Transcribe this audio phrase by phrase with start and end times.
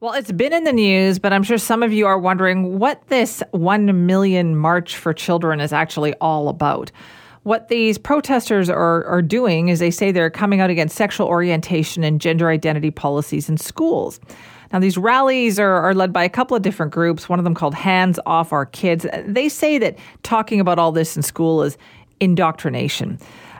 [0.00, 3.04] Well, it's been in the news, but I'm sure some of you are wondering what
[3.08, 6.92] this 1 million March for Children is actually all about.
[7.42, 12.04] What these protesters are, are doing is they say they're coming out against sexual orientation
[12.04, 14.20] and gender identity policies in schools.
[14.72, 17.54] Now, these rallies are, are led by a couple of different groups, one of them
[17.54, 19.04] called Hands Off Our Kids.
[19.26, 21.76] They say that talking about all this in school is
[22.20, 23.18] indoctrination.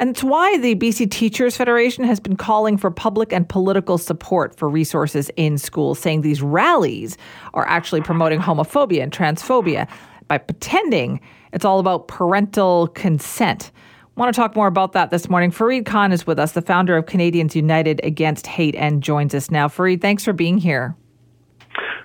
[0.00, 4.56] And it's why the BC Teachers Federation has been calling for public and political support
[4.56, 7.18] for resources in schools, saying these rallies
[7.52, 9.86] are actually promoting homophobia and transphobia
[10.26, 11.20] by pretending
[11.52, 13.72] it's all about parental consent.
[14.16, 15.50] I want to talk more about that this morning.
[15.50, 19.50] Fareed Khan is with us, the founder of Canadians United Against Hate, and joins us
[19.50, 19.68] now.
[19.68, 20.96] Fareed, thanks for being here.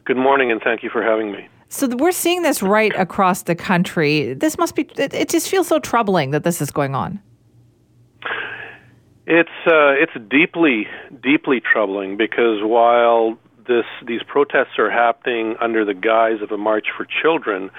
[0.04, 1.48] Good morning, and thank you for having me.
[1.70, 4.34] So we're seeing this right across the country.
[4.34, 4.84] This must be.
[4.98, 7.22] It, it just feels so troubling that this is going on.
[9.28, 10.88] It's uh, it's deeply
[11.24, 13.38] deeply troubling because while
[13.68, 17.72] this these protests are happening under the guise of a march for children,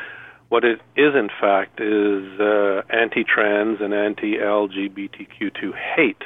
[0.48, 6.22] what it is, in fact, is uh, anti-trans and anti-LGBTQ2 hate.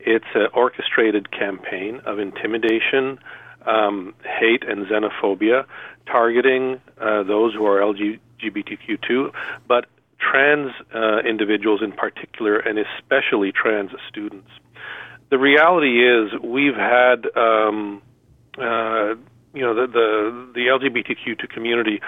[0.00, 3.18] It's an orchestrated campaign of intimidation,
[3.66, 5.64] um, hate, and xenophobia,
[6.06, 9.32] targeting uh, those who are LGBTQ2,
[9.66, 9.86] but
[10.30, 14.50] trans uh, individuals in particular, and especially trans students.
[15.30, 18.02] The reality is, we've had um,
[18.58, 19.14] uh,
[19.54, 22.00] you know the the, the LGBTQ2 community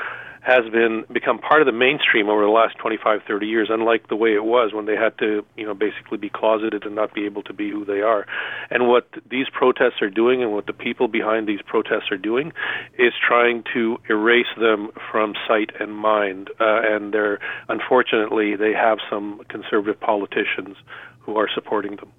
[0.43, 4.17] has been become part of the mainstream over the last 25 30 years unlike the
[4.17, 7.27] way it was when they had to you know basically be closeted and not be
[7.27, 8.27] able to be who they are.
[8.71, 12.53] And what these protests are doing and what the people behind these protests are doing
[12.99, 16.51] is trying to erase them from sight and mind.
[16.59, 17.39] Uh, and they're
[17.69, 20.77] unfortunately they have some conservative politicians
[21.21, 22.11] who are supporting them.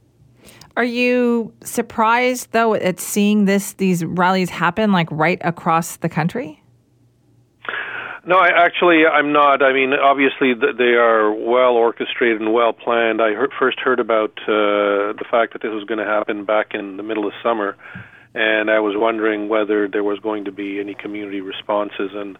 [0.77, 6.60] Are you surprised though at seeing this these rallies happen like right across the country?
[8.23, 9.63] No, I, actually, I'm not.
[9.63, 13.19] I mean, obviously, they are well orchestrated and well planned.
[13.19, 16.75] I heard, first heard about uh, the fact that this was going to happen back
[16.75, 17.75] in the middle of summer,
[18.35, 22.11] and I was wondering whether there was going to be any community responses.
[22.13, 22.37] And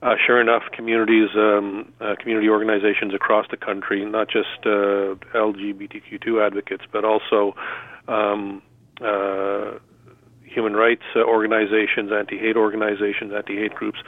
[0.00, 6.44] uh, sure enough, communities, um, uh, community organizations across the country, not just uh, LGBTQ2
[6.44, 7.54] advocates, but also
[8.08, 8.62] um,
[9.04, 9.72] uh,
[10.44, 13.98] human rights organizations, anti-hate organizations, anti-hate groups,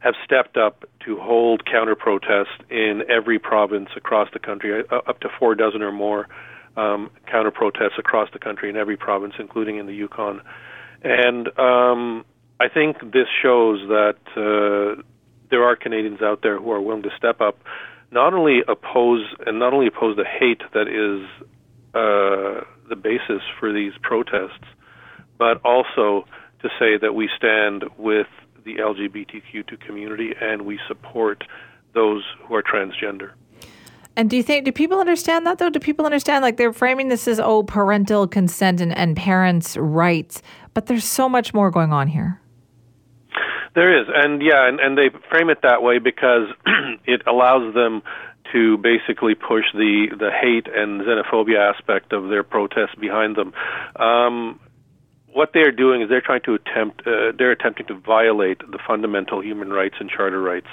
[0.00, 5.20] have stepped up to hold counter protests in every province across the country, uh, up
[5.20, 6.28] to four dozen or more
[6.76, 10.40] um, counter protests across the country in every province, including in the Yukon.
[11.02, 12.24] And um,
[12.60, 15.02] I think this shows that uh,
[15.50, 17.58] there are Canadians out there who are willing to step up,
[18.10, 21.26] not only oppose and not only oppose the hate that is
[21.94, 24.64] uh, the basis for these protests,
[25.38, 26.24] but also
[26.62, 28.26] to say that we stand with
[28.68, 31.44] the LGBTQ2 community and we support
[31.94, 33.32] those who are transgender.
[34.16, 35.70] And do you think do people understand that though?
[35.70, 40.42] Do people understand like they're framing this as oh parental consent and, and parents' rights,
[40.74, 42.40] but there's so much more going on here.
[43.74, 46.48] There is, and yeah, and, and they frame it that way because
[47.06, 48.02] it allows them
[48.52, 53.52] to basically push the the hate and xenophobia aspect of their protests behind them.
[53.96, 54.58] Um,
[55.32, 59.42] what they're doing is they're trying to attempt uh, they're attempting to violate the fundamental
[59.42, 60.68] human rights and charter rights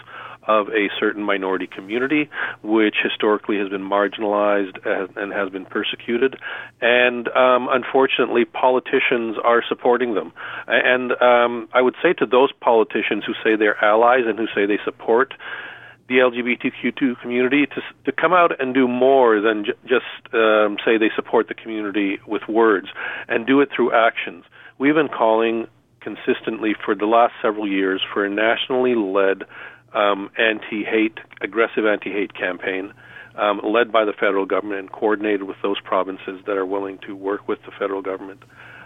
[0.47, 2.29] of a certain minority community,
[2.61, 4.77] which historically has been marginalized
[5.17, 6.37] and has been persecuted.
[6.81, 10.33] And um, unfortunately, politicians are supporting them.
[10.67, 14.65] And um, I would say to those politicians who say they're allies and who say
[14.65, 15.33] they support
[16.07, 20.97] the LGBTQ2 community to to come out and do more than j- just um, say
[20.97, 22.87] they support the community with words
[23.27, 24.43] and do it through actions.
[24.77, 25.67] We've been calling
[26.01, 29.43] consistently for the last several years for a nationally led
[29.93, 32.93] um, anti-hate, aggressive anti-hate campaign
[33.37, 37.15] um, led by the federal government and coordinated with those provinces that are willing to
[37.15, 38.43] work with the federal government,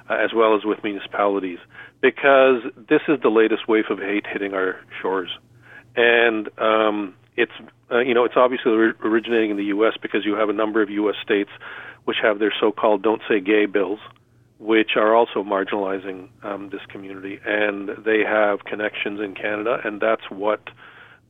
[0.10, 1.60] uh, as well as with municipalities,
[2.02, 5.30] because this is the latest wave of hate hitting our shores,
[5.96, 7.52] and um, it's
[7.92, 9.94] uh, you know it's obviously originating in the U.S.
[10.02, 11.16] because you have a number of U.S.
[11.24, 11.50] states
[12.06, 14.00] which have their so-called "Don't Say Gay" bills,
[14.60, 20.30] which are also marginalizing um, this community, and they have connections in Canada, and that's
[20.30, 20.62] what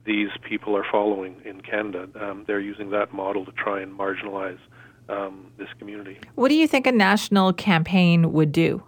[0.06, 2.08] these people are following in Canada.
[2.20, 4.60] Um, they're using that model to try and marginalize
[5.10, 6.18] um, this community.
[6.36, 8.84] What do you think a national campaign would do?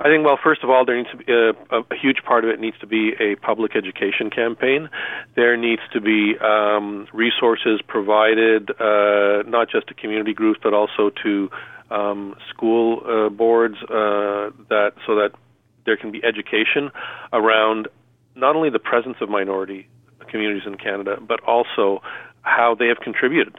[0.00, 2.50] I think, well, first of all, there needs to be a, a, huge part of
[2.50, 4.88] it needs to be a public education campaign.
[5.36, 11.10] There needs to be um, resources provided, uh, not just to community groups, but also
[11.22, 11.50] to
[11.90, 15.32] um, school uh, boards, uh, that so that
[15.86, 16.90] there can be education
[17.32, 17.88] around
[18.34, 19.88] not only the presence of minority
[20.28, 22.02] communities in Canada, but also
[22.42, 23.54] how they have contributed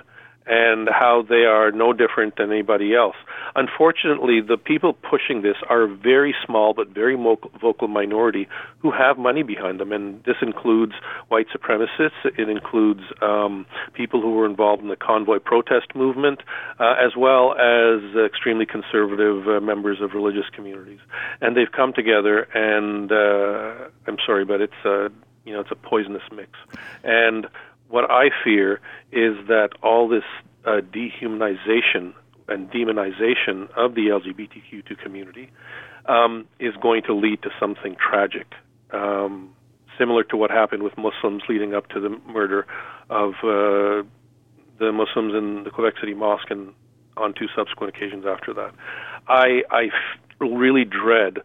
[0.47, 3.15] and how they are no different than anybody else.
[3.55, 7.15] Unfortunately, the people pushing this are a very small but very
[7.61, 8.47] vocal minority
[8.79, 10.93] who have money behind them, and this includes
[11.29, 12.25] white supremacists.
[12.37, 16.41] It includes um, people who were involved in the convoy protest movement,
[16.79, 20.99] uh, as well as extremely conservative uh, members of religious communities.
[21.41, 25.09] And they've come together, and uh, I'm sorry, but it's a
[25.45, 26.51] you know it's a poisonous mix,
[27.03, 27.47] and
[27.89, 28.79] what I fear
[29.11, 30.23] is that all this
[30.65, 32.13] uh, dehumanization
[32.47, 35.51] and demonization of the LGBTQ2 community
[36.05, 38.47] um, is going to lead to something tragic,
[38.91, 39.49] um,
[39.97, 42.67] similar to what happened with Muslims leading up to the murder
[43.09, 44.05] of uh,
[44.79, 46.73] the Muslims in the Quebec City Mosque and
[47.17, 48.73] on two subsequent occasions after that.
[49.27, 49.61] I,
[50.39, 51.39] really dread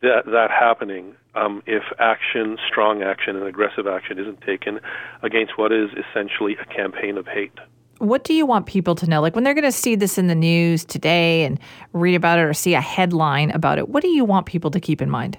[0.00, 4.80] that that happening um, if action, strong action, and aggressive action isn't taken
[5.22, 7.58] against what is essentially a campaign of hate.
[7.98, 9.20] What do you want people to know?
[9.20, 11.58] Like when they're going to see this in the news today and
[11.92, 14.80] read about it or see a headline about it, what do you want people to
[14.80, 15.38] keep in mind?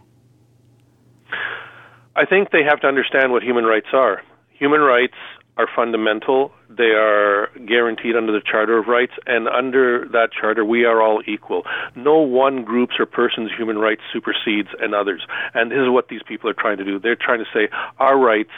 [2.15, 4.21] I think they have to understand what human rights are.
[4.57, 5.15] Human rights
[5.57, 6.51] are fundamental.
[6.69, 11.21] They are guaranteed under the Charter of Rights, and under that charter, we are all
[11.27, 11.63] equal.
[11.95, 15.25] No one group's or person's human rights supersedes another's.
[15.53, 16.99] And this is what these people are trying to do.
[16.99, 17.69] They're trying to say
[17.99, 18.51] our rights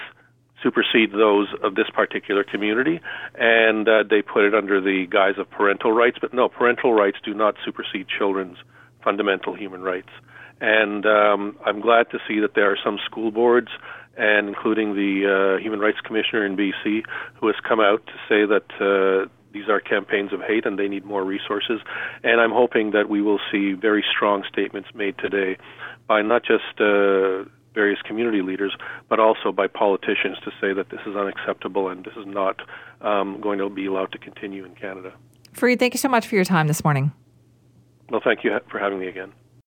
[0.64, 3.00] supersede those of this particular community,
[3.36, 6.18] and uh, they put it under the guise of parental rights.
[6.20, 8.58] But no, parental rights do not supersede children's
[9.04, 10.10] fundamental human rights.
[10.60, 13.70] And um, I'm glad to see that there are some school boards
[14.18, 17.04] and including the uh, Human Rights Commissioner in BC,
[17.36, 20.88] who has come out to say that uh, these are campaigns of hate and they
[20.88, 21.80] need more resources.
[22.24, 25.58] And I'm hoping that we will see very strong statements made today
[26.08, 28.76] by not just uh, various community leaders,
[29.08, 32.62] but also by politicians to say that this is unacceptable and this is not
[33.02, 35.14] um, going to be allowed to continue in Canada.
[35.54, 37.12] Fareed, thank you so much for your time this morning.
[38.10, 39.32] Well, thank you for having me again.